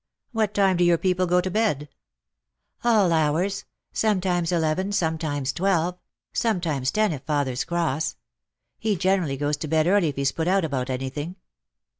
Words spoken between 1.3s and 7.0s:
to bed?" "All hours; sometimes eleven, sometimes twelve; sometimes